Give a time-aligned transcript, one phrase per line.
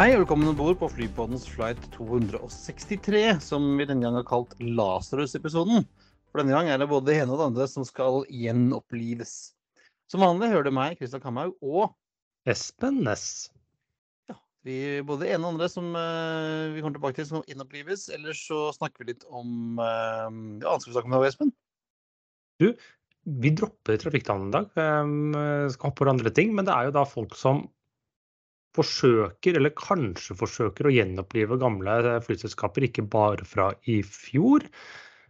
[0.00, 4.54] Hei, og velkommen om bord på Flypodens flight 263, som vi denne gang har kalt
[4.56, 5.82] Lasarus-episoden.
[6.32, 9.34] For denne gang er det både det ene og det andre som skal gjenopplives.
[10.08, 11.92] Som vanlig hører du meg, Kristian Kamhaug, og
[12.48, 13.50] Espen Næss.
[14.32, 18.06] ja, vi, både det ene og andre som uh, vi kommer tilbake til, som gjenopplives.
[18.16, 20.30] Eller så snakker vi litt om uh,
[20.64, 21.52] Ja, skal vi snakke om det, Espen?
[22.56, 22.70] Du,
[23.44, 24.72] Vi dropper trafikkdalen i dag.
[24.80, 25.36] Um,
[25.76, 26.56] skal hoppe over andre ting.
[26.56, 27.66] Men det er jo da folk som
[28.76, 31.94] forsøker, eller kanskje forsøker, å gjenopplive gamle
[32.26, 34.66] flyselskaper, ikke bare fra i fjor.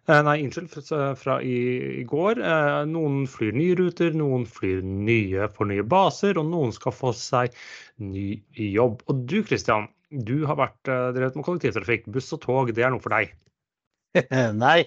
[0.08, 0.72] Eh, Nei, unnskyld,
[1.20, 2.40] fra- i, i går.
[2.42, 7.12] Eh, Noen flyr nye ruter, noen flyr nye for nye baser, og noen skal få
[7.16, 7.54] seg
[8.02, 8.42] ny
[8.74, 9.04] jobb.
[9.12, 12.08] Og du Kristian, du har vært eh, drevet med kollektivtrafikk.
[12.12, 13.32] Buss og tog, det er noe for deg.
[14.64, 14.80] Nei,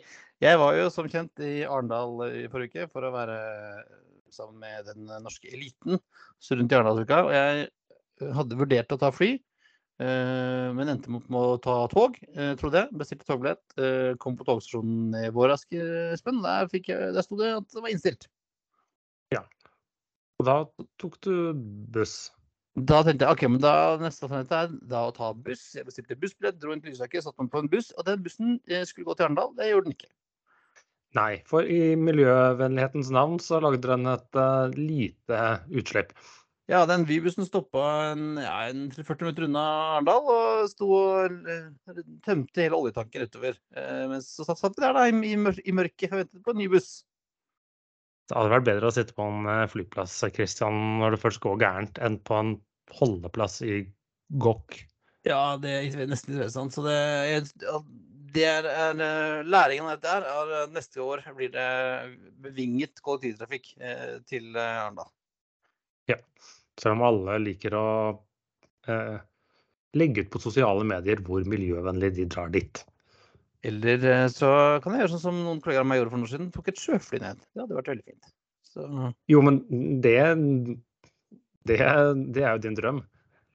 [0.43, 3.37] jeg var jo som kjent i Arendal i forrige uke for å være
[4.33, 7.19] sammen med den norske eliten rundt i Arendalsuka.
[7.29, 7.67] Og jeg
[8.21, 9.33] hadde vurdert å ta fly,
[9.99, 12.93] eh, men endte opp med å ta tog, eh, trodde jeg.
[12.93, 13.63] Bestilte togbillett.
[13.77, 16.41] eh, Kom på togstasjonen i vår, Espen.
[16.41, 18.27] Der, jeg- der sto det at det var innstilt.
[19.31, 19.43] Ja.
[20.39, 20.65] Og da
[20.99, 22.31] tok du buss.
[22.75, 25.73] Da tenkte jeg ok, men da neste alternativ er da å ta buss.
[25.75, 27.91] Jeg bestilte bussbillett, dro inn til Lysaker, satte meg på en buss.
[27.97, 29.53] Og den bussen skulle gå til Arendal.
[29.55, 30.09] Det gjorde den ikke.
[31.13, 36.09] Nei, for i miljøvennlighetens navn så lagde den et uh, lite utslipp.
[36.71, 39.63] Ja, den Vibusen stoppa en, ja, en 40 minutter unna
[39.97, 43.57] Arendal og sto og eh, tømte hele oljetanken utover.
[43.75, 46.69] Eh, mens så satt vi der da, i, i, mørket og ventet på en ny
[46.71, 46.93] buss.
[48.31, 51.59] Det hadde vært bedre å sitte på en eh, flyplass Christian, når det først går
[51.65, 52.53] gærent, enn på en
[52.95, 53.81] holdeplass i
[54.39, 54.77] Gokk.
[55.27, 56.75] Ja, det er nesten litt sant.
[56.75, 56.95] Så det,
[58.31, 60.29] det er, er eh, læringen av dette her.
[60.31, 61.67] Er, at neste år blir det
[62.47, 63.67] bevinget kollektivtrafikk
[64.31, 64.79] til eh,
[66.09, 66.23] Arendal.
[66.81, 67.87] Selv om alle liker å
[68.89, 69.19] eh,
[69.93, 72.81] legge ut på sosiale medier hvor miljøvennlig de drar dit.
[73.63, 74.49] Eller eh, så
[74.83, 76.49] kan jeg gjøre sånn som noen kollegaer av meg gjorde for noen år siden.
[76.55, 77.43] Tok et sjøfly ned.
[77.53, 78.31] Det hadde vært veldig fint.
[78.73, 78.87] Så
[79.29, 79.61] Jo, men
[80.03, 80.17] det,
[81.69, 81.79] det,
[82.33, 83.03] det er jo din drøm.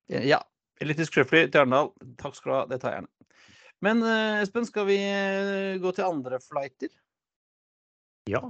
[0.09, 0.41] Ja.
[0.79, 1.91] Elitisk sjøfly til Arendal.
[2.23, 3.15] Takk skal du ha, det tar jeg gjerne.
[3.85, 6.95] Men eh, Espen, skal vi eh, gå til andre flighter?
[8.31, 8.43] Ja,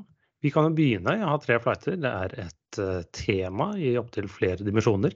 [0.44, 1.16] vi kan jo begynne.
[1.18, 1.98] Jeg har tre flighter.
[2.00, 5.14] Det er et eh, tema i opptil flere dimensjoner.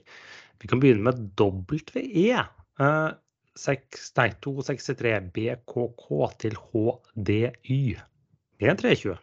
[0.63, 2.45] Vi kan begynne med WE.
[2.81, 3.11] Uh,
[3.59, 6.07] 6, nei, 263 BKK
[6.41, 7.81] til HDY.
[8.57, 9.19] med en 320.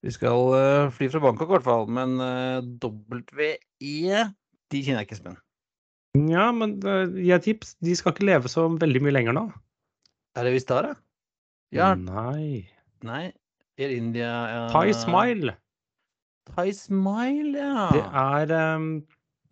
[0.00, 4.22] Vi skal eh, fly fra Bangkok i hvert fall, men eh, WE
[4.70, 5.36] de kjenner jeg ikke, Espen.
[6.30, 6.78] Ja, men
[7.20, 9.44] jeg tips, de skal ikke leve så veldig mye lenger nå.
[10.38, 10.94] Er det Vistara?
[11.74, 12.64] Ja, Nei.
[13.06, 13.28] nei.
[13.78, 14.62] Air India ja.
[14.72, 15.54] Thai Smile.
[16.48, 17.88] Thai Smile, ja.
[17.94, 18.88] Det er um,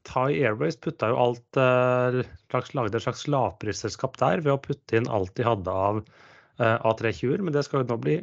[0.08, 4.98] Thai Airways putta jo alt uh, slags, Lagde et slags lavprisselskap der ved å putte
[4.98, 8.16] inn alt de hadde av uh, A320-er, men det skal jo nå bli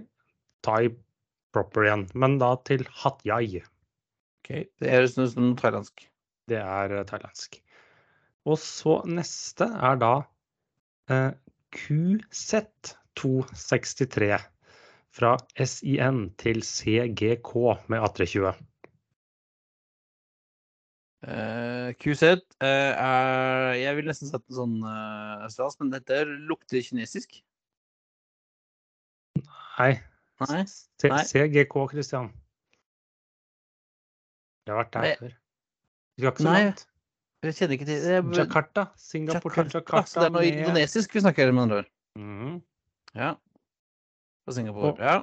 [0.66, 0.90] Thai
[1.56, 2.04] proper igjen.
[2.18, 3.62] Men da til Hatyai.
[4.42, 4.50] Ok,
[4.82, 5.98] Det høres ut som thailandsk.
[6.50, 7.52] Det er eh, thailandsk.
[8.46, 10.14] Og så neste er da
[11.10, 11.32] eh,
[11.78, 14.40] QZ263
[15.16, 17.52] fra SIN til CGK
[17.92, 18.56] med A320.
[21.26, 22.24] Eh, QZ
[22.62, 27.40] eh, er Jeg vil nesten sette en sånn uh, stas, men dette lukter kinesisk.
[29.80, 29.94] Nei,
[30.44, 30.66] Nei?
[31.00, 32.30] CGK, Christian.
[34.66, 35.16] Jeg har vært der Nei.
[35.24, 35.34] før.
[36.16, 36.86] Vi skal ikke så langt.
[37.46, 38.14] Jeg kjenner ikke til det.
[38.20, 38.86] er- Jakarta.
[38.98, 40.10] Singapore Jakarta, Jakarta.
[40.10, 41.92] Så det er noe indonesisk vi snakker med andre ord.
[42.18, 42.56] Mm.
[43.16, 43.34] Ja.
[44.46, 44.94] Fra Singapore.
[45.02, 45.18] Ja.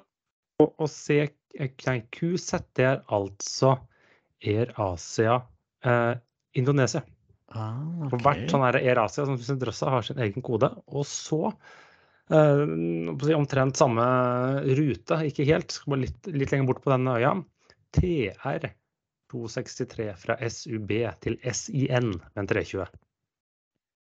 [0.63, 1.23] Og, og C,
[1.59, 3.77] nei, QZ det er altså
[4.43, 5.39] Air Asia
[5.87, 6.15] eh,
[6.59, 7.03] Indonesia.
[7.53, 10.71] Ah, For hvert sånn Air Asia som sin drøssa har sin egen kode.
[10.91, 12.63] Og så eh,
[13.19, 14.05] på omtrent samme
[14.67, 17.37] rute, ikke helt, skal bare litt, litt lenger bort på denne øya.
[17.93, 18.71] TR
[19.33, 20.93] 263 fra SUB
[21.25, 22.91] til SIN med en 320.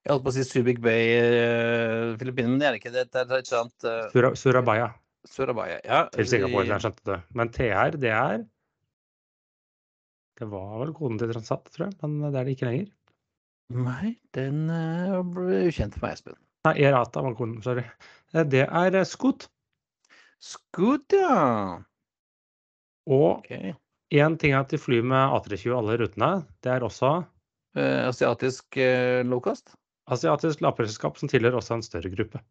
[0.01, 2.93] Jeg holdt på å si Subic Bay, uh, Filippinene, men det er det ikke.
[2.95, 4.87] Det er et sånt, uh, Sura- Surabaya
[5.27, 5.79] Surabaya.
[5.85, 7.19] Ja, til Singapore, i- der skjønte det.
[7.37, 8.45] Men TR, det er
[10.39, 12.87] Det var vel koden til Transat, tror jeg, men det er det ikke lenger.
[13.71, 16.35] Nei, den uh, ble ukjent for meg, Espen.
[16.65, 17.83] Nei, Erata var koden, sorry.
[18.33, 19.45] Eh, Det er eh, Scoot.
[20.41, 21.83] Scoot, ja.
[23.07, 24.37] Og én okay.
[24.41, 26.31] ting er at de flyr med A320 alle rutene.
[26.63, 27.13] Det er også
[27.77, 28.75] Eh, asiatisk
[29.23, 29.75] lowcast?
[30.11, 32.41] asiatisk lavprisselskap som tilhører også en større gruppe.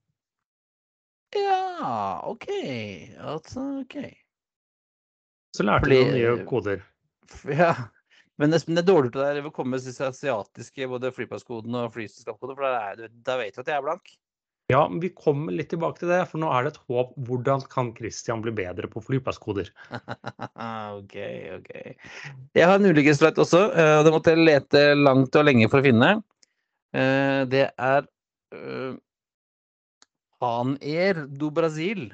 [1.81, 2.47] Ja, OK.
[3.25, 3.97] Altså, OK.
[5.57, 6.83] Så lærte Fordi- du noen nye koder.
[7.49, 7.75] Ja.
[8.41, 11.93] Men Espen, det er dårlig til deg å komme med disse asiatiske både flyplasskodene og
[11.95, 14.13] flyselskapskodene, for da, er, vet du at jeg er blank.
[14.71, 17.11] Ja, men vi kommer litt tilbake til det, for nå er det et håp.
[17.27, 19.69] Hvordan kan Christian bli bedre på flyplasskoder?
[21.01, 21.17] OK,
[21.59, 21.73] OK.
[22.55, 23.65] Jeg har en ulykkesflight også.
[23.75, 26.13] eh, og Det måtte jeg lete langt og lenge for å finne.
[26.95, 28.07] Eh, Det er
[30.41, 32.11] uh, Air do Brasil.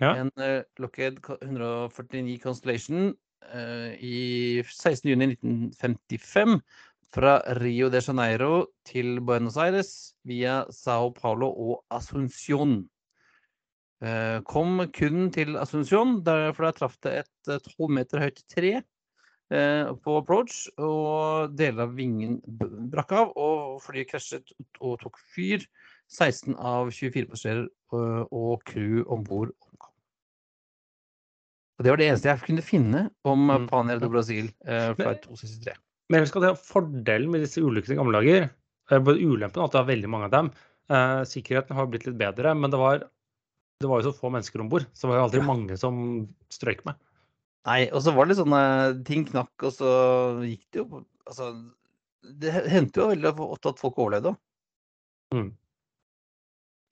[0.00, 0.14] Ja.
[0.20, 3.14] En uh, Lockheed 149 Constellation
[3.54, 6.60] uh, i 16.6.1955
[7.14, 12.84] fra Rio de Janeiro til Buenos Aires via Sao Paulo og Asunción.
[14.04, 18.82] Uh, Kom kun til Asunción, der- for der traff det et tolv meter høyt tre
[19.50, 22.40] eh, på approach, og deler av vingen
[22.90, 24.50] brakk av, og flyet krasjet
[24.80, 25.62] og tok fyr.
[26.12, 29.90] 16 av 24 passasjerer og, og crew om bord omkom.
[31.76, 33.66] Og Det var det eneste jeg kunne finne om Mm.
[33.68, 35.74] Pan Air do Brasil eh, Men- flight 263.
[36.08, 38.50] Men husk at det er fordelen med disse ulykkene i gamle dager,
[38.94, 40.50] er både ulempen og at det er veldig mange av dem.
[40.88, 42.98] Eh, sikkerheten har blitt litt bedre, men det var,
[43.80, 44.86] det var jo så få mennesker om bord.
[44.94, 45.46] Så det var jo aldri Ja.
[45.50, 46.94] mange som strøyk med.
[47.66, 49.90] Nei, og så var det sånne ting knakk, og så
[50.46, 51.48] gikk det jo Altså,
[52.22, 54.36] det hendte jo veldig ofte at folk overlevde.
[55.34, 55.48] Mm.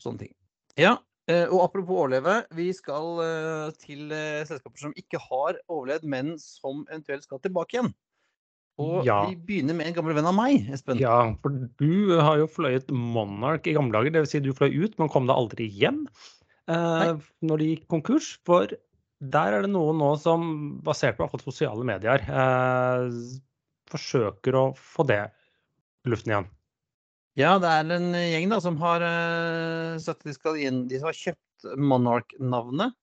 [0.02, 0.32] Sånne ting.
[0.81, 0.96] Ja,
[1.31, 6.35] eh, og apropos overleve, vi skal eh, til eh, selskaper som ikke har overlevd, men
[6.43, 7.93] som eventuelt skal tilbake igjen.
[8.82, 9.29] Og Ja.
[9.31, 10.99] vi begynner med en gammel venn av meg, Espen.
[10.99, 14.17] Ja, for du har jo fløyet Monarch i gamle dager.
[14.17, 14.32] Dvs.
[14.35, 16.08] Si du fløy ut, men kom deg aldri hjem
[16.67, 17.14] eh,
[17.46, 18.32] når de gikk konkurs.
[18.49, 18.75] For
[19.23, 23.06] der er det noen nå som, basert på i sosiale medier, eh,
[23.94, 25.23] forsøker å få det
[26.11, 26.50] luften igjen.
[27.38, 31.00] Ja, det er en gjeng da som har eh, sagt at de skal inn De
[31.00, 32.94] som har kjøpt Monarch-navnet.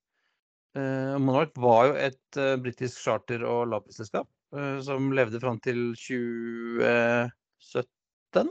[0.78, 4.30] Eh, Monarch var jo et uh, britisk charter- og lavprisselskap
[4.84, 7.30] som levde fram til 2017.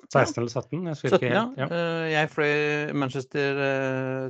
[0.08, 1.58] 16 eller 17, jeg husker 17, ikke helt.
[1.60, 1.66] Ja.
[2.08, 2.54] Jeg fløy
[2.96, 3.60] Manchester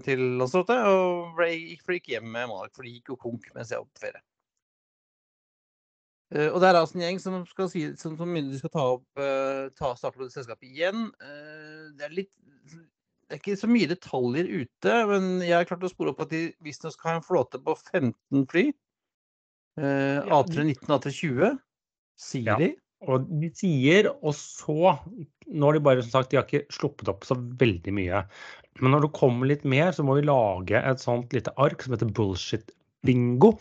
[0.03, 3.47] til Lanzarote og ble, gikk, fløy ikke hjem med Monarch, for de gikk jo konk
[3.55, 4.23] mens jeg var på ferie.
[6.31, 9.19] Eh, og det er altså en gjeng som skal si som, som skal ta opp
[9.19, 11.09] uh, ta starte opp selskapet igjen.
[11.19, 12.35] Uh, det er litt
[13.31, 16.33] det er ikke så mye detaljer ute, men jeg har klart å spore opp at
[16.33, 18.65] de visstnok skal ha en flåte på 15 fly.
[19.79, 21.53] Uh, Ja, A319 og A320,
[22.19, 22.57] sier Ja.
[22.59, 22.73] de.
[23.09, 24.99] Og de sier, og så
[25.49, 28.21] Nå har de bare som sagt, de har ikke sluppet opp så veldig mye.
[28.79, 31.97] Men når det kommer litt mer, så må vi lage et sånt lite ark som
[31.97, 32.71] heter bullshit
[33.07, 33.55] bingo.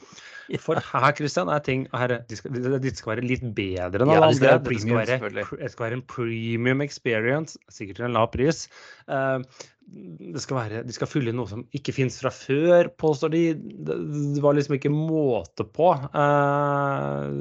[0.57, 4.15] For her Christian, er ting her, de, skal, de, skal være litt bedre enn alle
[4.17, 4.55] ja, andre.
[4.65, 8.63] Det skal, være, det skal være en premium experience, sikkert til en lav pris.
[9.05, 9.45] Uh,
[9.89, 13.43] det skal være, de skal fylle inn noe som ikke fins fra før, påstår de.
[13.57, 13.97] Det,
[14.35, 15.91] det var liksom ikke måte på.
[15.95, 17.39] Eh,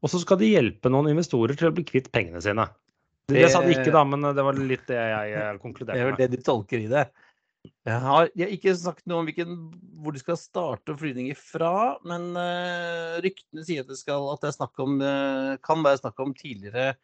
[0.00, 2.68] og så skal de hjelpe noen investorer til å bli kvitt pengene sine.
[3.26, 5.98] Det, det sa de ikke, da, men det var litt det jeg eh, Det konkluderte
[5.98, 6.20] er vel med.
[6.22, 7.08] det de tolker i det.
[7.86, 9.56] Jeg har, jeg har ikke sagt noe om hvilken,
[10.02, 14.52] hvor de skal starte flyvninger fra, men uh, ryktene sier at det, skal, at det
[14.84, 16.94] om, uh, kan være snakk om tidligere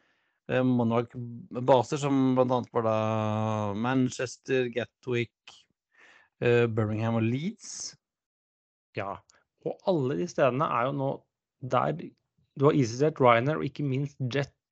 [0.50, 2.62] uh, Monarch-baser, som bl.a.
[2.74, 2.96] var da
[3.78, 5.56] Manchester, Gatwick,
[6.44, 7.92] uh, Birmingham og Leeds.
[8.98, 9.16] Ja,
[9.66, 11.12] og alle de stedene er jo nå
[11.62, 11.94] der
[12.58, 14.18] du har EasyJet, Ryanair og ikke minst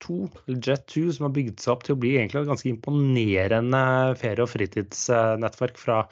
[0.01, 3.83] Jet2, eller Jet2, som har bygd seg opp til å bli et ganske imponerende
[4.21, 6.03] ferie- og fritidsnettverk fra,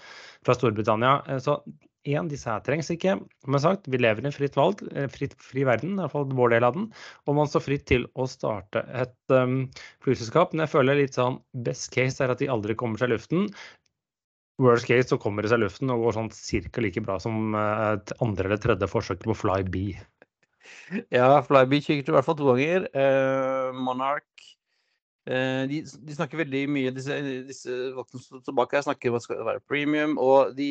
[0.45, 1.23] fra Storbritannia.
[1.29, 1.59] Eh, Så
[2.09, 3.19] en, disse her trengs ikke.
[3.47, 4.81] Men sagt, vi lever i en fritt valg,
[5.13, 6.87] fritt, fri verden, i hvert fall vår del av den.
[7.27, 9.67] Og man står fritt til å starte et um,
[10.05, 10.55] flyselskap.
[10.55, 13.51] Men jeg føler litt sånn best case er at de aldri kommer seg i luften.
[14.63, 17.53] Worst case så kommer de seg i luften og går sånn cirka like bra som
[17.55, 19.85] eh, et andre eller tredje forsøk på Flybe.
[21.13, 22.89] Ja, Flyby kikket i hvert fall to ganger.
[22.97, 24.47] Eh, Monarch
[25.29, 29.19] eh, de, de snakker veldig mye Disse, disse folkene som står tilbake her, snakker om
[29.19, 30.19] at det skal være premium.
[30.19, 30.69] Og de,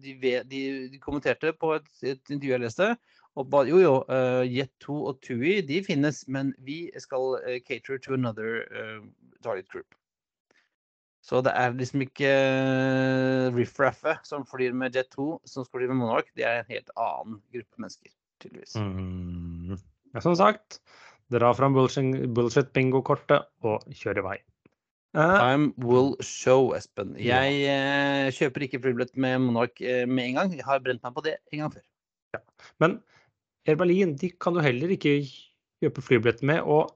[0.00, 2.92] de, de, de kommenterte på et, et intervju jeg leste
[3.38, 8.00] og ba, jo, jo, uh, Jet2 og TUI de finnes, men vi skal uh, cater
[8.02, 8.64] to another
[9.44, 9.94] target group.
[11.22, 16.00] Så det er liksom ikke uh, riff-raffet som flyr med Jet2 som skal fly med
[16.00, 16.30] Monarch.
[16.36, 18.76] Det er en helt annen gruppe mennesker, tydeligvis.
[18.76, 19.76] Mm.
[20.14, 20.80] Ja, som sagt,
[21.30, 24.38] dra fram bullshit-bingo-kortet og kjør i vei.
[25.10, 27.16] Uh, Time will show, Espen.
[27.18, 27.40] Ja.
[27.42, 30.52] Jeg eh, kjøper ikke flybillett med Monark eh, med en gang.
[30.54, 31.86] Jeg har brent meg på det en gang før.
[32.78, 33.00] men
[33.66, 35.16] Air Berlin de kan du heller ikke
[35.82, 36.62] kjøpe flybillett med.
[36.62, 36.94] Og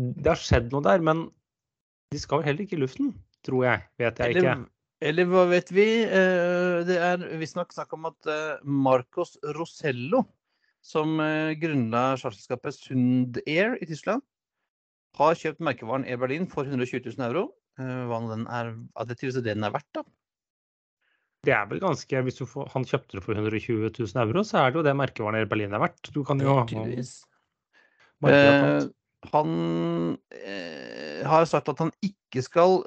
[0.00, 1.26] det har skjedd noe der, men
[2.12, 3.12] de skal vel heller ikke i luften,
[3.44, 3.84] tror jeg.
[4.00, 4.56] Vet jeg ikke.
[5.06, 5.86] Eller, hva vet vi?
[6.02, 10.24] Eh, det er visstnok snakk om at eh, Marcos Rosello,
[10.86, 14.22] som uh, grunnla charterselskapet Sund Air i Tyskland,
[15.18, 17.48] har kjøpt merkevaren Air Berlin for 120 000 euro.
[17.76, 18.70] Hva den er,
[19.10, 20.04] det den er verdt, da.
[21.44, 24.70] Det er vel ganske, Hvis får, han kjøpte det for 120 000 euro, så er
[24.70, 26.12] det jo det merkevaren Air Berlin er verdt.
[26.14, 27.18] Du kan jo Tydeligvis.
[28.22, 28.86] Uh,
[29.34, 29.50] han
[31.30, 32.80] har sagt at han ikke skal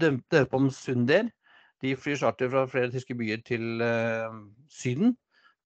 [0.00, 1.30] døpe om Sunder.
[1.80, 3.80] De flyr charter fra flere tyske byer til
[4.68, 5.14] Syden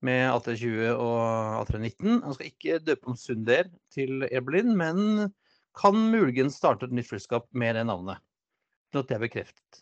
[0.04, 2.20] med AT20 og A319.
[2.22, 4.44] Han skal ikke døpe om Sunder til Air
[4.76, 5.32] men
[5.74, 8.22] kan muligens starte et nytt flyskap med det navnet.
[8.92, 9.80] Til at det er bekreftet.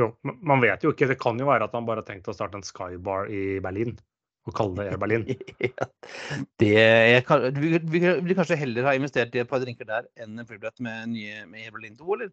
[0.00, 1.06] Jo, man vet jo ikke.
[1.06, 3.98] Det kan jo være at han bare har tenkt å starte en Skybar i Berlin
[4.48, 5.26] og kalle det Air Berlin.
[5.68, 5.88] ja,
[6.62, 7.74] det kan, vi,
[8.24, 11.42] vi kanskje heller ha investert i et par drinker der enn en flybillett med, nye,
[11.50, 12.32] med Air Berlin 2, eller?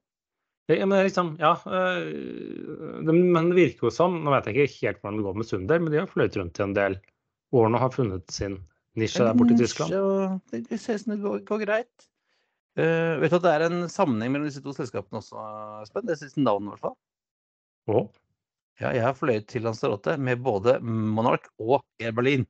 [0.67, 4.97] Ja, men, liksom, ja, det, men det virker jo som Nå vet jeg ikke helt
[4.99, 6.97] hvordan det går med Sunder, men de har fløyet rundt i en del
[7.55, 8.57] år nå har funnet sin
[8.99, 9.95] nisje der borte i Tyskland.
[10.51, 12.07] Det, det ser ut som det går, går greit.
[12.77, 15.43] Uh, vet du at det er en sammenheng mellom disse to selskapene også,
[15.85, 16.05] Espen?
[16.09, 16.97] Det siste navnet, i hvert fall.
[17.87, 18.09] Oh.
[18.77, 22.45] Ja, jeg har fløyet til Lanzarote med både Monarch og Air Berlin.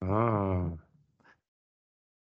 [0.00, 0.70] Ah.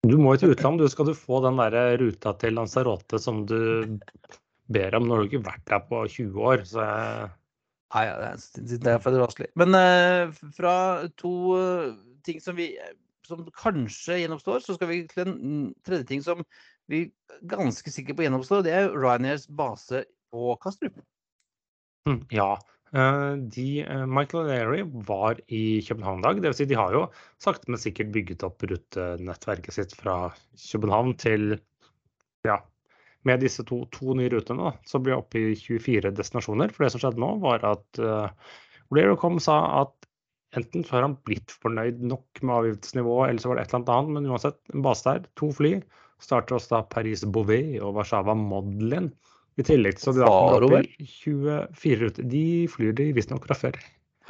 [0.06, 0.86] Du må jo til utlandet.
[0.86, 3.58] Du skal du få den der ruta til Lanzarote som du
[4.72, 6.64] ber om når du ikke har vært der på 20 år.
[6.68, 7.34] Så jeg...
[7.94, 8.04] Nei,
[8.72, 9.50] det er for raselig.
[9.56, 10.76] Men eh, fra
[11.20, 11.92] to uh,
[12.26, 12.72] ting som vi
[13.26, 16.42] som kanskje gjenoppstår, så skal vi til en tredje ting som
[16.90, 18.64] vi er ganske sikre på gjenoppstår.
[18.66, 20.98] Det er Ryanairs base på Kastrup.
[22.06, 22.52] Mm, ja.
[22.94, 26.42] Uh, de, Michael O'Leary var i København i dag.
[26.44, 26.60] Dvs.
[26.60, 27.06] Si de har jo
[27.42, 30.30] sakte, men sikkert bygget opp rutenettverket sitt fra
[30.68, 31.56] København til
[32.46, 32.60] ja,
[33.26, 36.72] med disse to, to nye rutene, da, så blir jeg oppe i 24 destinasjoner.
[36.74, 38.30] For det som skjedde nå, var at uh,
[38.86, 39.94] og sa at
[40.56, 43.80] enten så har han blitt fornøyd nok med avgiftsnivået, eller så var det et eller
[43.80, 44.14] annet annet.
[44.16, 45.72] Men uansett, en base der, to fly.
[46.22, 49.10] Starter oss da Paris-Beauvais og Warszawa Modlin.
[49.56, 52.26] I tillegg så de da opp i 24 ruter.
[52.28, 53.78] De flyr de visstnok fra før.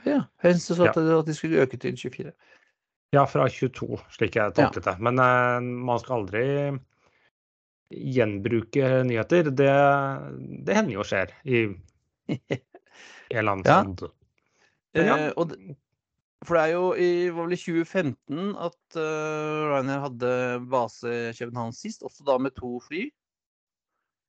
[0.06, 0.92] Ja, jeg syns ja.
[0.92, 2.34] at de skulle øke til 24.
[3.14, 4.92] Ja, fra 22, slik jeg tolket ja.
[4.92, 5.02] det.
[5.02, 6.44] Men uh, man skal aldri
[7.90, 9.74] gjenbruke nyheter, det,
[10.66, 11.60] det hender jo skjer i
[12.26, 13.66] en eller annen
[14.96, 15.04] ja.
[15.06, 15.18] ja.
[15.28, 15.76] Eh, det,
[16.46, 20.32] for det er jo i var vel i 2015 at uh, Ryanair hadde
[20.70, 23.06] base i København sist, også da med to fly.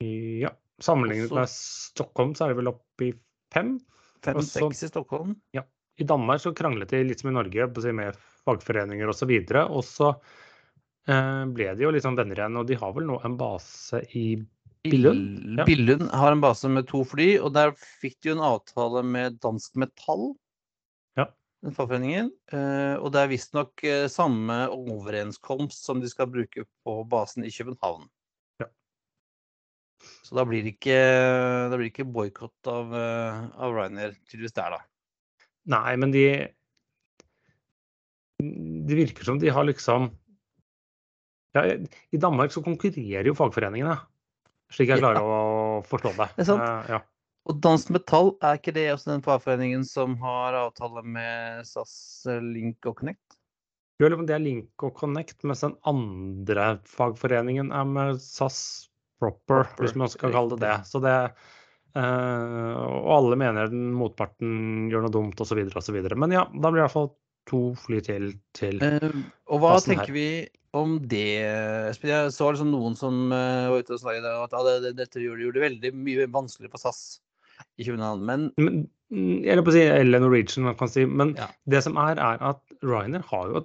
[0.05, 0.53] Ja.
[0.83, 3.11] Sammenlignet med Stockholm så er det vel opp i
[3.53, 3.77] fem.
[4.25, 5.35] Fem-seks i Stockholm.
[5.55, 5.63] Ja.
[5.97, 9.31] I Danmark så kranglet de litt som i Norge med fagforeninger osv.
[9.65, 10.11] Og så
[11.07, 12.59] Eh, ble de jo litt sånn venner igjen.
[12.59, 14.25] Og de har vel nå en base i
[14.87, 15.59] Billund?
[15.59, 15.65] Ja.
[15.67, 19.39] Billund har en base med to fly, og der fikk de jo en avtale med
[19.43, 20.29] Dansk Metall.
[21.19, 21.29] Ja.
[21.63, 22.31] Den fagforeningen.
[22.51, 27.53] Eh, og det er visstnok eh, samme overenskomst som de skal bruke på basen i
[27.55, 28.07] København.
[30.25, 30.99] Så da blir det ikke,
[31.73, 34.81] blir ikke boikott av, av Ryanair tydeligvis der, da.
[35.67, 36.27] Nei, men de
[38.39, 40.11] Det virker som de har liksom
[41.57, 41.63] ja,
[42.11, 43.95] I Danmark så konkurrerer jo fagforeningene,
[44.73, 45.37] slik jeg klarer ja.
[45.37, 46.27] å forstå det.
[46.35, 46.61] det er sant.
[46.61, 46.99] Uh, ja.
[47.47, 51.95] Og Dansk Metall, er ikke det også den fagforeningen som har avtale med SAS,
[52.27, 53.37] eh, Link og Connect?
[53.97, 58.59] Jo, det er Link og Connect, mens den andre fagforeningen er med SAS
[59.17, 59.83] Proper, Proper.
[59.83, 60.75] hvis man skal kalle det det.
[60.89, 61.15] Så det
[61.97, 65.63] uh, og alle mener den motparten gjør noe dumt osv.
[65.73, 65.97] osv.
[66.15, 67.11] Men ja, da blir det iallfall
[67.47, 69.07] to fly til til uh,
[69.53, 70.17] Og hva tenker her.
[70.17, 70.29] vi
[70.77, 71.39] om det,
[71.89, 72.11] Espen?
[72.11, 75.23] Jeg så liksom noen som uh, var ute og snakket om at ja, det, dette
[75.23, 77.01] gjorde, gjorde, det veldig mye vanskeligere for SAS
[77.77, 78.21] i København.
[78.27, 81.05] Men, men jeg Eller på å si eller Norwegian, man kan si.
[81.07, 81.47] Men ja.
[81.71, 83.63] det som er, er at Ryanair har jo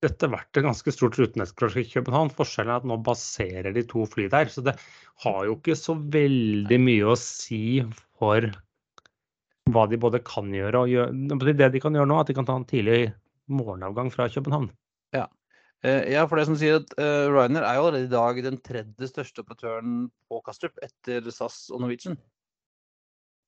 [0.00, 2.32] dette vært et ganske stort rutenettcross i København.
[2.36, 4.48] Forskjellen er at nå baserer de to fly der.
[4.52, 4.76] Så det
[5.24, 7.80] har jo ikke så veldig mye å si
[8.18, 8.48] for
[9.70, 11.52] hva de både kan gjøre og gjøre.
[11.52, 13.12] Det de kan gjøre nå, er at de kan ta en tidlig
[13.50, 14.70] morgenavgang fra København.
[15.16, 15.28] Ja.
[15.84, 18.58] Eh, ja, for det som sier at uh, Ryanair er jo allerede i dag den
[18.64, 22.18] tredje største operatøren på Kastrup etter SAS og Norwegian.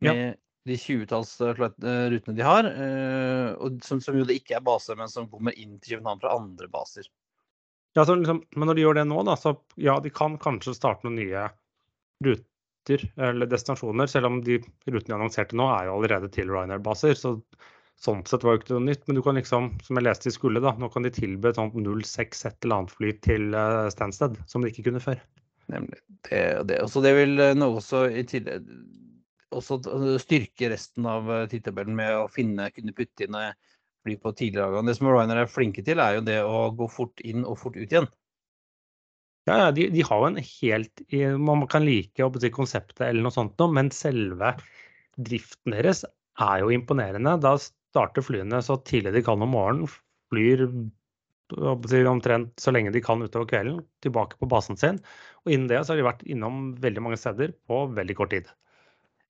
[0.04, 0.32] Med ja.
[0.69, 1.52] De 20-talls uh,
[2.12, 2.69] rutene de har,
[3.59, 6.37] og som, som, jo det ikke er base, men som kommer inn til København fra
[6.38, 7.09] andre baser.
[7.99, 11.04] Ja, liksom, Men når de gjør det nå, da, så ja, de kan kanskje starte
[11.04, 11.49] noen nye
[12.25, 17.19] ruter eller destinasjoner, selv om de rutene de annonserte nå, er jo allerede til Ryanair-baser.
[17.19, 17.37] så
[18.02, 20.35] Sånn sett var det ikke noe nytt, men du kan liksom, som jeg leste i
[20.35, 23.87] skulle, da, nå kan de tilby et sånt 06 et eller annet fly til uh,
[23.95, 25.21] Stansted, som de ikke kunne før.
[25.71, 26.00] Nemlig.
[26.26, 28.66] Det, det, også det vil uh, nå også i tillegg
[29.52, 29.80] også
[30.23, 33.38] styrke resten av uh, tidtabellen med å finne, kunne putte inn
[34.02, 34.88] fly på tidligere avgang.
[34.88, 37.78] Det som Ryanair er flinke til, er jo det å gå fort inn og fort
[37.78, 38.09] ut igjen.
[39.49, 41.02] Ja, ja de, de, har jo en helt
[41.42, 44.54] Man kan like konseptet eller noe sånt, men selve
[45.18, 46.04] driften deres
[46.40, 47.37] er jo imponerende.
[47.42, 49.90] Da starter flyene så tidlig de kan om morgenen,
[50.32, 50.66] flyr
[52.09, 55.02] omtrent så lenge de kan utover kvelden, tilbake på basen sin.
[55.44, 58.49] Og innen det så har de vært innom veldig mange steder på veldig kort tid.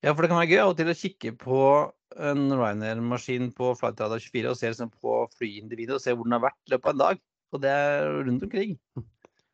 [0.03, 1.59] Ja, for det kan være gøy av og til å kikke på
[2.13, 6.43] en Ryanair-maskin på Flightradar 24 og se liksom, på flyindividet og se hvor den har
[6.49, 7.23] vært i løpet av en dag.
[7.53, 8.75] Og det er rundt omkring.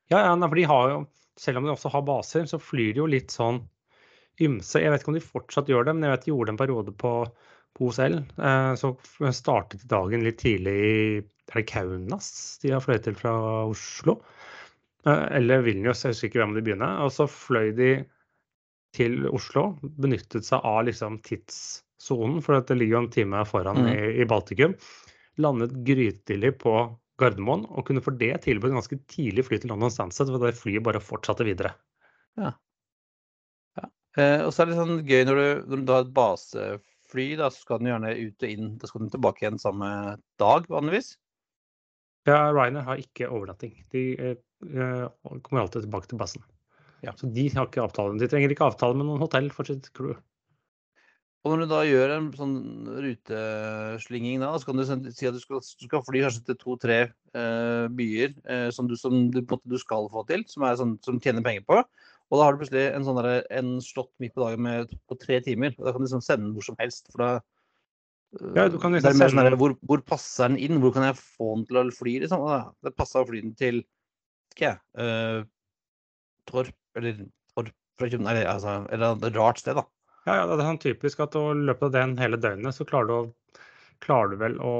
[0.09, 1.02] Ja, ja, for de har jo,
[1.38, 3.61] selv om de også har baser, så flyr de jo litt sånn
[4.40, 4.81] ymse.
[4.81, 6.62] Jeg vet ikke om de fortsatt gjør det, men jeg vet de gjorde det en
[6.62, 7.12] periode på,
[7.78, 8.17] OSL.
[8.43, 8.88] Eh, så
[9.35, 10.95] startet dagen litt tidlig i
[11.49, 13.33] er det Kaunas de har fløyet til fra
[13.69, 14.19] Oslo.
[15.07, 16.99] Eh, eller Vilnius, jeg husker ikke hvem de begynner.
[17.05, 17.93] Og så fløy de
[18.97, 23.90] til Oslo, benyttet seg av liksom, tidssonen, for det ligger jo en time foran mm.
[23.92, 24.76] i, i Baltikum.
[25.38, 26.75] Landet grytidlig på
[27.18, 30.85] Gardermoen og kunne for det tilbudt ganske tidlig fly til London Stansted, hvor det flyet
[30.87, 31.75] bare fortsatte videre.
[32.38, 32.52] Ja.
[33.78, 33.88] ja.
[34.18, 37.50] Eh, og så er det sånn gøy når du, når du har et basefly, da,
[37.50, 38.76] så skal den gjerne ut og inn.
[38.78, 39.90] Da skal den tilbake igjen samme
[40.40, 41.16] dag, vanligvis.
[42.28, 43.75] Ja, Ryanair har ikke overnatting.
[43.95, 45.04] De eh, eh,
[45.42, 46.47] kommer alltid tilbake til basen.
[47.05, 47.14] Ja.
[47.19, 48.19] Så de har ikke avtale.
[48.19, 50.17] De trenger ikke avtale med noen hotell for sitt crew.
[51.47, 52.57] Og når du da gjør en sånn
[52.99, 56.97] ruteslinging, da, så kan du si at du skal, du skal fly kanskje til to-tre
[57.38, 61.47] uh, byer uh, som, du, som du, du, skal få til, som, sånn, som tjener
[61.47, 61.78] penger på.
[62.28, 65.17] Og da har du plutselig en, sånn der, en slott midt på dagen med, på
[65.23, 65.73] tre timer.
[65.78, 67.07] og Da kan du liksom sende den hvor som helst.
[67.14, 67.31] for da
[68.59, 70.83] ja, du kan liksom det er mer sånn der, hvor, hvor, passer den inn?
[70.83, 72.19] Hvor kan jeg få den til å fly?
[72.26, 72.45] Liksom?
[72.85, 73.81] Det passer å fly den til
[74.52, 75.47] ikke jeg, uh,
[76.49, 77.23] Torp eller
[77.54, 77.68] for,
[77.99, 79.85] fra København, eller, altså, eller et rart sted, da.
[80.28, 83.08] Ja, ja, det er sånn typisk at i løpet av den hele døgnet så klarer
[83.08, 83.60] du, å,
[84.04, 84.73] klarer du vel å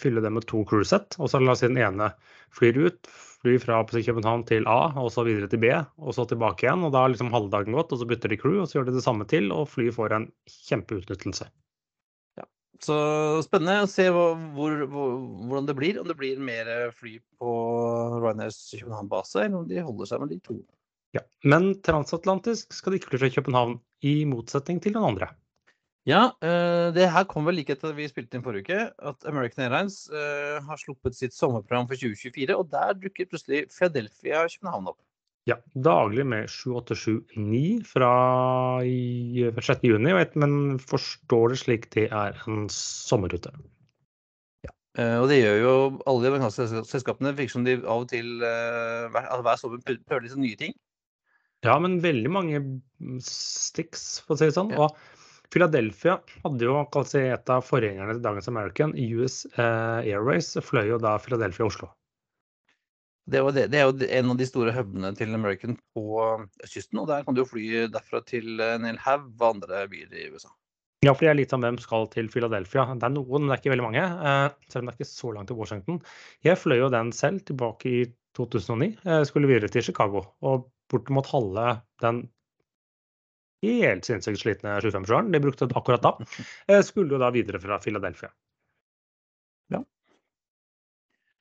[0.00, 1.18] fylle det med to crewsett.
[1.20, 2.08] Og så la oss si den ene
[2.56, 3.10] flyr ut,
[3.42, 6.86] flyr fra København til A og så videre til B, og så tilbake igjen.
[6.86, 8.88] Og da er liksom halve dagen gått, og så bytter de crew, og så gjør
[8.88, 11.50] de det samme til, og flyet får en kjempeutnyttelse.
[12.40, 12.48] Ja,
[12.80, 12.98] så
[13.44, 16.00] spennende å se hvor, hvor, hvordan det blir.
[16.00, 17.54] Om det blir mer fly på
[18.16, 20.62] Ryanairs København-base, eller om de holder seg med de to.
[21.16, 25.32] Ja, Men transatlantisk skal de ikke fly fra København, i motsetning til den andre.
[26.08, 29.66] Ja, uh, det her kom vel like etter vi spilte inn forrige uke, at American
[29.66, 32.56] Airlines uh, har sluppet sitt sommerprogram for 2024.
[32.56, 35.00] Og der dukker plutselig Philadelphia København opp.
[35.48, 38.10] Ja, daglig med 7879 fra
[38.84, 39.84] 6.
[39.88, 43.52] juni, men forstår det slik det er en sommerrute.
[44.64, 45.74] Ja, uh, og det gjør jo
[46.06, 47.36] alle de amerikanske selskapene.
[47.36, 50.72] Virker som de av og til hver sommer prøver litt nye ting.
[51.66, 52.60] Ja, men veldig mange
[53.24, 54.72] sticks, for å si det sånn.
[54.72, 54.86] Ja.
[54.86, 58.94] Og Philadelphia hadde jo si, et av forgjengerne til dagens American.
[58.94, 61.90] US eh, Airways fløy jo da Philadelphia-Oslo.
[63.30, 66.22] Det, det, det, er jo en av de store hubene til American på
[66.64, 67.02] østkysten.
[67.02, 70.30] Og der kan du jo fly derfra til en hel haug av andre byer i
[70.32, 70.50] USA.
[71.04, 72.84] Ja, for det er litt sånn hvem skal til Philadelphia.
[72.92, 74.02] Det er noen, men det er ikke veldig mange.
[74.04, 76.02] Eh, selv om det er ikke så langt til Washington.
[76.46, 78.02] Jeg fløy jo den selv tilbake i
[78.38, 78.92] 2009.
[79.02, 80.26] Jeg skulle videre til Chicago.
[80.46, 82.24] Og bortimot halve den
[83.64, 86.14] helt sinnssykt slitne 25-sjøren de brukte akkurat da,
[86.68, 88.30] eh, skulle jo da videre fra Philadelphia.
[89.74, 89.82] Ja.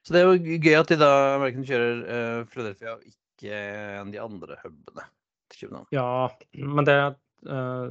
[0.03, 1.13] Så det er jo gøy at de da
[1.45, 3.63] verken kjører uh, Philadelphia og ikke
[4.11, 5.07] de andre hubene
[5.49, 5.89] til København.
[5.95, 6.29] Ja,
[6.75, 6.99] men det
[7.47, 7.87] uh,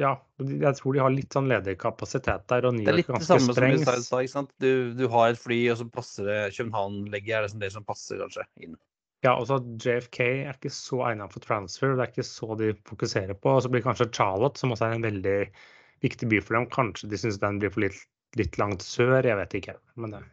[0.00, 2.68] Ja, jeg tror de har litt sånn ledig kapasitet der.
[2.68, 4.52] Og det er litt det samme som vi sa i stad.
[4.60, 7.88] Du, du, har et fly, og så passer det København-legget er det som, det som
[7.88, 8.76] passer kanskje inn.
[9.24, 11.94] Ja, også JFK er ikke så egnet for transfer.
[11.94, 13.54] Det er ikke så de fokuserer på.
[13.56, 15.38] Og så blir kanskje Charlotte, som også er en veldig
[16.04, 18.02] viktig by for dem, kanskje de syns den blir for litt,
[18.36, 19.24] litt, langt sør.
[19.24, 19.78] Jeg vet ikke.
[19.96, 20.24] Men det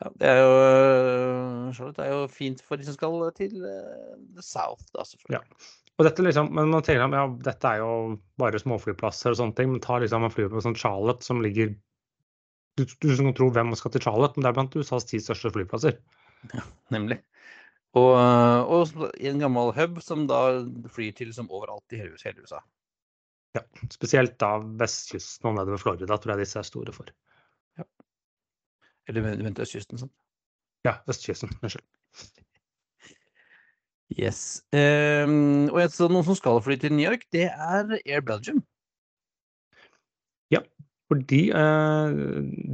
[0.00, 4.14] ja, det er jo øh, Charlotte er jo fint for de som skal til uh,
[4.32, 5.36] the south, da, selvfølgelig.
[5.36, 5.66] Ja.
[6.00, 9.68] Og dette liksom, men man tenker ja, dette er jo bare småflyplasser og sånne ting,
[9.74, 11.74] men ta liksom en fly på sånn Charlotte som ligger
[12.78, 15.50] Du, du kan tro hvem skal til Charlotte, men det er blant USAs ti største
[15.52, 15.98] flyplasser.
[16.54, 16.62] Ja,
[16.94, 17.18] nemlig.
[17.98, 18.12] Og,
[18.70, 20.40] og, i en gammel hub som da
[20.94, 22.60] flyr til som overalt i hele USA.
[23.56, 27.10] Ja, spesielt da vestkysten og nedover Florida tror jeg disse er store for.
[27.80, 27.86] Ja.
[29.10, 30.12] Eller mente østkysten, sånn?
[30.86, 31.50] Ja, østkysten.
[31.58, 31.88] Unnskyld.
[34.18, 34.62] Yes.
[34.74, 38.62] Um, og et, noen som skal fly til New York, det er Air Belgium.
[41.10, 42.18] Fordi eh,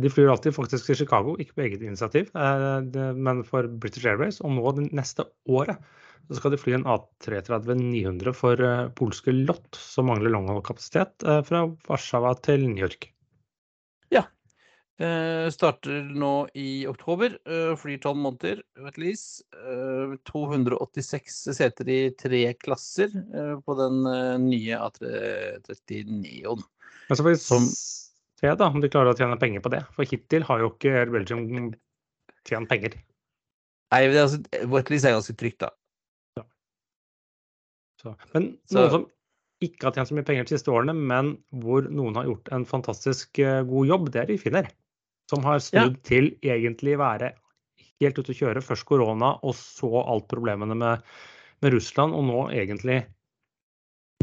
[0.03, 4.42] de flyr alltid faktisk til Chicago, ikke på eget initiativ, eh, men for British Airways.
[4.44, 5.81] Og nå det neste året
[6.29, 11.66] så skal de fly en A330-900 for eh, polske Lott, som mangler langholdkapasitet, eh, fra
[11.87, 13.09] Warszawa til New York.
[14.12, 14.25] Ja.
[14.99, 17.37] Eh, starter nå i oktober.
[17.79, 19.44] Flyr tolv måneder, vet lease.
[19.55, 23.12] Uh, 286 seter i tre klasser
[23.64, 24.03] på den
[24.49, 26.64] nye A330 Neon.
[27.07, 28.05] Men så får vi.
[28.46, 29.82] Se da, om de klarer å tjene penger på det.
[29.96, 31.74] For hittil har jo ikke Belgium
[32.46, 32.96] tjent penger.
[33.94, 35.70] Nei, det er altså, er ganske trygt, da.
[36.38, 36.46] Ja.
[38.02, 38.16] Så.
[38.35, 38.78] Men så...
[38.78, 39.06] noen som
[39.64, 42.66] ikke har tjent så mye penger de siste årene, men hvor noen har gjort en
[42.68, 44.68] fantastisk god jobb, det er de finner
[45.30, 46.04] som har snudd ja.
[46.06, 47.32] til egentlig være
[48.00, 48.64] helt ute å kjøre.
[48.64, 51.04] Først korona, og så alt problemene med,
[51.62, 52.14] med, Russland.
[52.16, 53.02] Og nå egentlig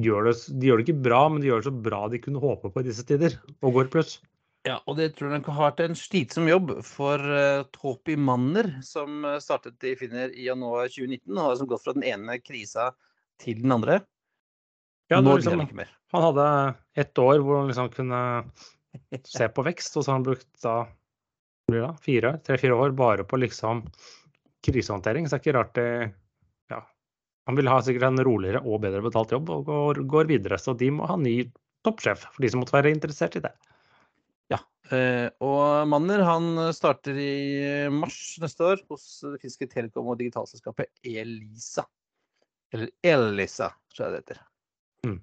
[0.01, 2.43] gjør det, de gjør det ikke bra, men de gjør det så bra de kunne
[2.43, 4.17] håpe på i disse tider, og går pluss.
[4.63, 9.25] Ja, og det tror jeg har vært en slitsom jobb for uh, Topi Manner, som
[9.27, 12.93] eh, startet i Finner i januar 2019, og har som gått fra den ene krisa
[13.43, 13.99] til den andre.
[15.12, 15.91] Ja, nå liksom, ikke mer.
[16.15, 16.47] Han hadde
[17.03, 18.21] ett år hvor han liksom kunne
[19.27, 19.97] se på vekst.
[19.97, 20.77] Og så har han brukt da
[21.67, 23.84] tre-fire år bare på liksom
[24.63, 25.27] krisehåndtering.
[25.27, 25.89] Så det er ikke rart det
[27.49, 30.60] Han vil ha sikkert en roligere og bedre betalt jobb og går, går videre.
[30.62, 31.41] Så de må ha ny
[31.84, 33.51] toppsjef, for de som måtte være interessert i det.
[34.51, 34.62] Ja,
[34.95, 37.34] eh, og Manner han starter i
[37.91, 41.86] mars neste år hos det finske telekom- og digitalselskapet Elisa.
[42.73, 44.43] Eller Elisa, tror jeg det heter.
[45.03, 45.19] Mm.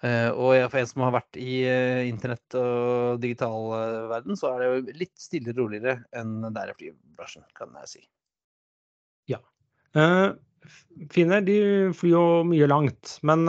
[0.00, 4.54] Uh, og for en som har vært i uh, internett- og digital uh, verden, så
[4.54, 8.00] er det jo litt stillere og roligere enn det er i flybransjen, kan jeg si.
[9.28, 9.42] Ja.
[11.14, 11.58] Finner de
[11.96, 13.46] flyr jo mye langt, men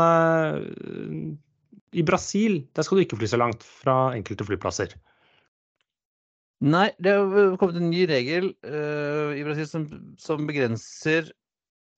[1.91, 4.93] i Brasil der skal du ikke fly så langt fra enkelte flyplasser.
[6.61, 9.87] Nei, det har kommet en ny regel i Brasil som,
[10.21, 11.31] som begrenser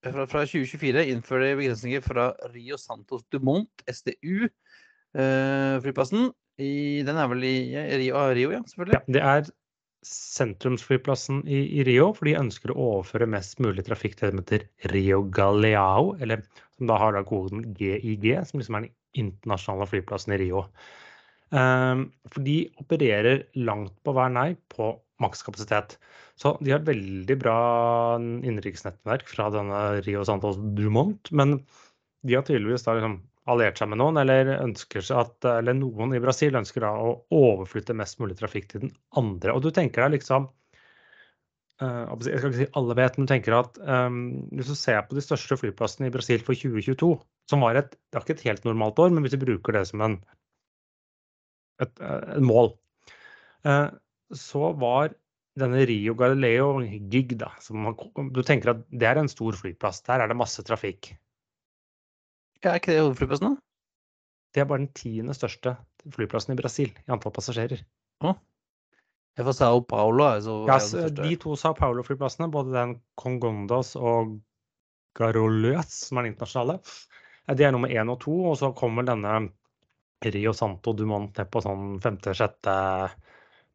[0.03, 4.47] fra, fra 2024 innfører de begrensninger fra Rio Santos Dumont, SDU,
[5.15, 6.31] uh, flyplassen.
[6.61, 8.99] I, den er vel i Rio, Rio ja, selvfølgelig?
[8.99, 9.53] Ja, det er
[10.07, 14.41] sentrumsflyplassen i, i, Rio, for de ønsker å overføre mest mulig trafikk til det som
[14.41, 16.43] heter Rio Galeao, eller
[16.77, 20.65] som da har da koden GIG, som liksom er den internasjonale flyplassen i Rio.
[21.53, 25.97] Um, for de opererer langt på hver nei på makskapasitet.
[26.39, 27.57] Så de har veldig bra
[28.17, 31.29] innenriksnettverk fra denne Rio Santos Dumont.
[31.31, 31.59] Men
[32.25, 33.19] de har tydeligvis da liksom
[33.51, 38.19] alliert seg med noen, eller, at, eller noen i Brasil ønsker da å overflytte mest
[38.21, 39.55] mulig trafikk til den andre.
[39.55, 40.47] Og du tenker deg liksom
[41.83, 44.21] uh, Jeg skal ikke si alle vet, men du tenker at um,
[44.53, 47.11] hvis du ser på de største flyplassene i Brasil for 2022,
[47.51, 49.83] som var et, det var ikke et helt normalt år, men hvis du bruker det
[49.91, 50.15] som en,
[51.83, 52.71] et, et mål,
[53.67, 53.89] uh,
[54.33, 55.11] så var
[55.59, 56.79] denne Rio Galileo
[57.11, 57.91] Gig, da, som
[58.33, 60.01] du tenker at det er en stor flyplass.
[60.07, 61.11] Der er det masse trafikk.
[62.63, 63.61] Er ikke det hovedflyplassen, da?
[64.53, 65.75] Det er bare den tiende største
[66.13, 67.81] flyplassen i Brasil i antall passasjerer.
[68.23, 68.37] Oh.
[69.33, 70.77] Jeg får Sao Paulo altså, ja,
[71.17, 74.37] De to Sao Paulo-flyplassene, både den Congondas og
[75.17, 76.77] Garoløs, som er den internasjonale,
[77.57, 78.35] de er nummer én og to.
[78.51, 79.33] Og så kommer denne
[80.23, 82.75] Rio Santo Dumont på sånn femte-sjette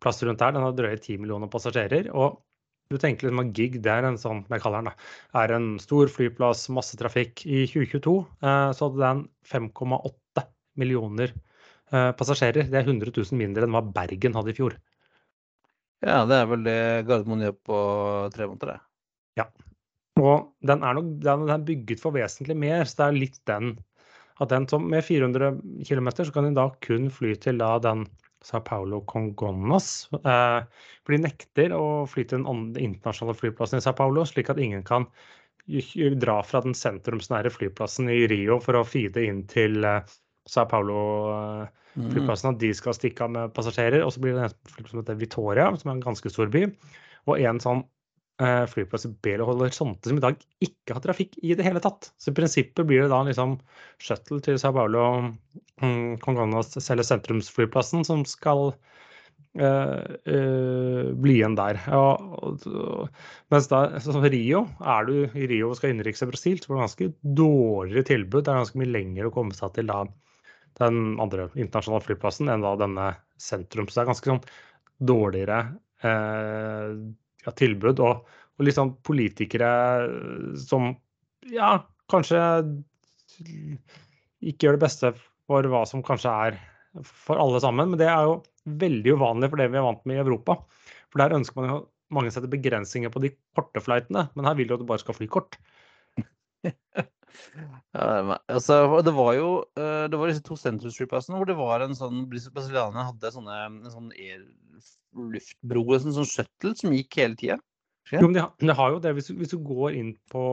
[0.01, 0.55] plass rundt der.
[0.55, 2.09] Den har drøye ti millioner passasjerer.
[2.15, 2.41] og
[2.89, 5.09] du tenker liksom at Gig det er en sånn, jeg kaller den da,
[5.43, 7.45] er en stor flyplass, masse trafikk.
[7.45, 10.45] I 2022 eh, så hadde den 5,8
[10.81, 12.71] millioner eh, passasjerer.
[12.71, 14.79] Det er 100 000 mindre enn hva Bergen hadde i fjor.
[16.01, 17.83] Ja, det er vel det Gardermoen gjør på
[18.33, 19.43] tre måneder, det.
[19.43, 19.49] Ja.
[20.23, 23.75] Og den er, nok, den er bygget for vesentlig mer, så det er litt den
[24.39, 28.07] at den som med 400 km så kan den da kun fly til da den
[28.49, 30.09] Sao Paulo Congonas.
[30.17, 30.61] Eh,
[31.05, 34.87] for de nekter å fly til den internasjonale flyplassen i Sao Paulo, slik at ingen
[34.89, 35.09] kan
[36.23, 40.01] dra fra den sentrumsnære flyplassen i Rio for å feede inn til eh,
[40.49, 42.55] Sao Paulo-flyplassen.
[42.55, 44.01] Eh, at de skal stikke av med passasjerer.
[44.07, 46.65] Og så blir det en flyplass som heter Vitoria, som er en ganske stor by.
[47.29, 47.85] Og en sånn
[48.43, 52.11] eh, flyplass i Belo Horizonte som i dag ikke har trafikk i det hele tatt.
[52.19, 53.59] Så i prinsippet blir det da liksom
[54.03, 55.05] shuttle til Sao Paulo,
[55.83, 61.81] um, Congonas selve sentrumsflyplassen, som skal uh, uh, bli igjen der.
[61.99, 66.63] Og, og, mens da, så Rio, er du i Rio og skal innenriks i Brasil,
[66.63, 68.43] så får du ganske dårligere tilbud.
[68.45, 70.05] Det er ganske mye lenger å komme seg til da
[70.79, 73.89] den andre internasjonale flyplassen enn da denne sentrum.
[73.89, 74.45] Så det er ganske sånn
[75.09, 75.59] dårligere
[76.07, 76.93] eh,
[77.49, 78.03] ja, tilbud.
[78.05, 79.71] Og, og sånn politikere
[80.61, 80.93] som
[81.53, 81.79] ja,
[82.13, 82.41] kanskje
[83.39, 85.13] ikke gjør det beste
[85.49, 86.59] for hva som kanskje er
[87.07, 87.93] for alle sammen.
[87.93, 88.41] Men det er jo
[88.79, 90.59] veldig uvanlig for det vi er vant med i Europa.
[91.09, 91.79] For der ønsker man jo
[92.15, 95.17] mange setter begrensninger på de korte flightene, men her vil du at du bare skal
[95.17, 95.59] fly kort.
[97.95, 101.97] Ja, altså, det var jo eh, det var disse to sentrumsflyplassene hvor det var en
[101.99, 104.11] sånn Brasilianerne hadde sånne, en sånn
[105.33, 107.59] luftbro, en sånn, sånn shuttle som gikk hele tida.
[108.13, 109.15] Jo, men det har, det har jo det.
[109.19, 110.45] Hvis du, hvis du går inn på,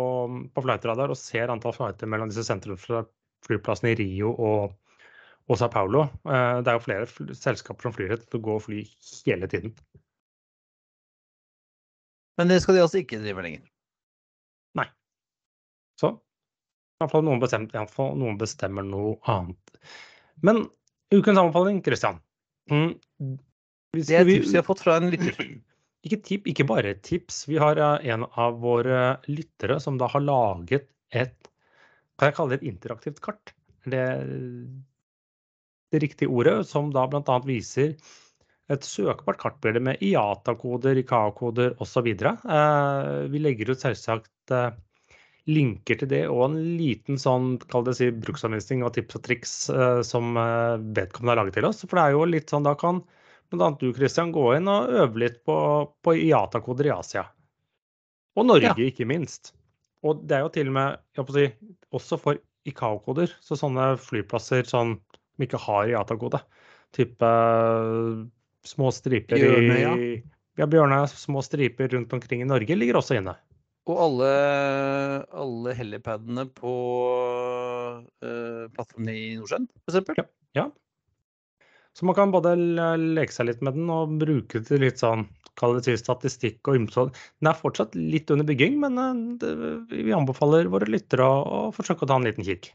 [0.52, 4.74] på flightradar og ser antall flighter mellom disse sentrumsflyplassene i Rio og,
[5.48, 8.58] og Sao Paulo eh, Det er jo flere fly, selskaper som flyr til å gå
[8.58, 8.84] og fly
[9.30, 9.76] hele tiden.
[12.36, 13.64] Men det skal de altså ikke drive lenger?
[17.02, 19.80] Iallfall noen, bestemt, i fall noen bestemmer noe annet.
[20.46, 20.66] Men
[21.14, 22.22] ukens anbefaling, Christian.
[22.72, 22.96] Mm,
[23.96, 25.40] det er tips vi har fått fra en lytter.
[26.06, 27.48] Ikke, tip, ikke bare tips.
[27.50, 31.50] Vi har en av våre lyttere som da har laget et
[32.16, 33.56] Kan jeg kalle det et interaktivt kart?
[33.90, 34.04] Det,
[35.92, 37.40] det riktige ordet, som da bl.a.
[37.44, 37.96] viser
[38.72, 42.08] et søkbart kartbilde med IATA-koder, IKA-koder osv.
[42.14, 44.78] Eh, vi legger ut selvsagt eh,
[45.46, 49.54] linker til det og en liten sånn, kall det si, bruksanvisning og tips og triks
[49.70, 51.84] eh, som eh, vedkommende har laget til oss.
[51.86, 53.04] For det er jo litt sånn, da kan
[53.54, 53.70] bl.a.
[53.80, 55.58] du Christian, gå inn og øve litt på,
[56.02, 57.28] på IATA-koder i Asia.
[58.36, 58.90] Og Norge, ja.
[58.90, 59.54] ikke minst.
[60.06, 61.48] Og det er jo til og med si,
[61.96, 66.42] også for ICAO-koder, så sånne flyplasser sånn, som ikke har IATA-kode.
[66.96, 68.26] Type uh,
[68.66, 69.96] små striper Bjørne, i ja.
[70.62, 73.38] ja, Bjørne, små striper rundt omkring i Norge ligger også inne.
[73.86, 74.30] Og alle,
[75.38, 76.74] alle helipadene på
[78.26, 80.16] uh, plattformen i Nordsjøen, f.eks.?
[80.18, 80.26] Ja.
[80.58, 80.66] ja.
[81.96, 85.28] Så man kan både leke seg litt med den og bruke det til litt sånn
[85.60, 87.06] kall det statistikk og ymse.
[87.40, 89.54] Den er fortsatt litt under bygging, men eh, det,
[89.94, 92.74] vi anbefaler våre lyttere å, å, forsøke å ta en liten kikk.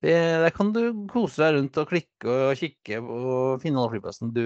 [0.00, 0.80] Det, der kan du
[1.10, 4.44] kose deg rundt og klikke og kikke og finne alle flyplassene du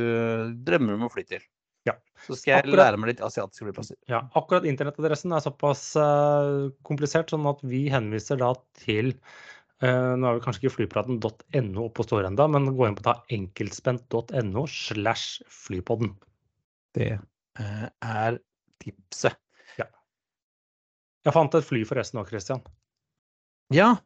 [0.67, 1.45] drømmer om å fly til.
[1.89, 1.97] Ja.
[2.25, 3.99] Så skal jeg akkurat, lære meg litt asiatiske flyplasser.
[4.09, 9.13] Ja, akkurat internettadressen er såpass uh, komplisert, sånn at vi henviser da til
[9.83, 13.05] Uh, nå er vi kanskje ikke flypraten.no oppe og står ennå, men gå inn på
[13.05, 16.15] da enkeltspent.no slash flypodden.
[16.97, 18.39] Det uh, er
[18.81, 19.37] tipset.
[19.81, 19.89] Ja.
[21.27, 22.63] Jeg fant et fly forresten òg, Christian.
[23.75, 23.97] Ja,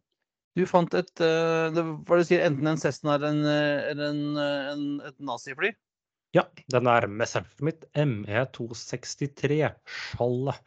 [0.57, 4.85] du fant et uh, det, Hva du sier, enten en Cessna eller, en, en, en,
[5.13, 5.75] et nazifly?
[6.37, 10.61] Ja, den er Messerschmitt ME263 Skjoldet.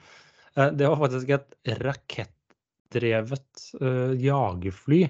[0.56, 5.06] Det var faktisk et rakettdrevet uh, jagerfly.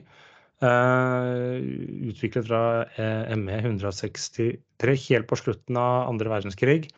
[0.61, 1.57] Uh,
[2.11, 6.91] utviklet fra uh, eh, ME 163 helt på slutten av andre verdenskrig.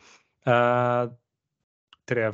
[2.03, 2.25] Tre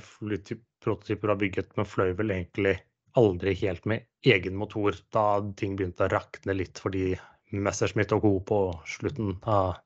[0.82, 2.80] prototyper var bygget, men fløy vel egentlig
[3.20, 5.26] aldri helt med egen motor da
[5.60, 7.12] ting begynte å rakne litt fordi
[7.54, 8.32] Messerschmitt og co.
[8.46, 9.78] på slutten av,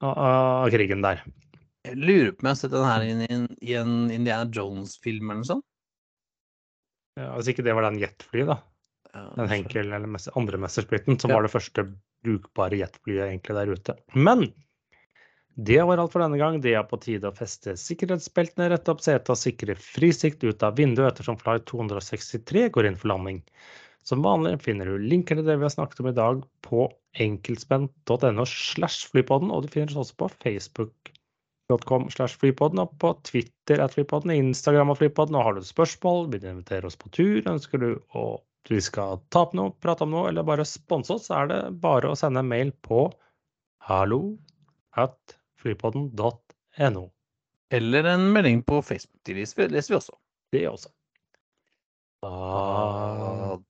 [0.00, 1.22] av, krigen der.
[1.86, 5.30] Jeg lurer på om jeg har sett den her i en, i en Indiana Jones-film
[5.30, 5.66] eller noe sånt?
[7.18, 8.58] Ja, hvis ikke det var den jetflyet, da.
[9.36, 11.38] den Henkel eller andre Messersplitten, som ja.
[11.38, 11.86] var det første
[12.24, 13.96] brukbare jetflyet egentlig der ute.
[14.14, 14.46] Men
[15.60, 16.60] det var alt for denne gang.
[16.62, 20.78] Det er på tide å feste sikkerhetsbeltene, rette opp setet og sikre frisikt ut av
[20.78, 23.42] vinduet ettersom flight 263 går inn for landing.
[24.06, 26.86] Som vanlig finner du linker til det vi har snakket om i dag på
[27.20, 33.82] enkeltspent.no slash flypodden, og du finner oss også på facebook.com slash flypodden, og på Twitter
[33.84, 35.36] at flypodden, Instagram at flypodden.
[35.36, 39.20] Og har du spørsmål, vil du invitere oss på tur, ønsker du at vi skal
[39.32, 42.18] ta opp noe, prate om noe, eller bare sponse oss, så er det bare å
[42.18, 43.08] sende en mail på
[43.88, 44.22] hallo
[45.00, 47.04] at flypodden.no.
[47.70, 49.20] Eller en melding på Facebook.
[49.24, 50.16] Det leser vi også.
[50.52, 50.90] Det også.
[52.20, 53.69] Det